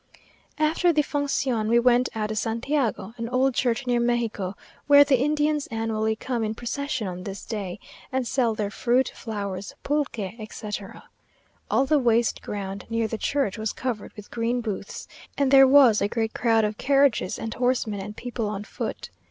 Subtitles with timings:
[0.57, 4.55] After the función, we went out to Santiago, an old church near Mexico,
[4.87, 7.79] where the Indians annually come in procession on this day,
[8.11, 11.03] and sell their fruit, flowers, pulque, etc.
[11.69, 16.01] All the waste ground near the church was covered with green booths, and there was
[16.01, 19.11] a great crowd of carriages and horsemen, and people on foot.